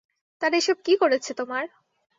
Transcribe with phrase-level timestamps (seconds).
[0.41, 1.63] তারা এসব কি করেছে তোমার?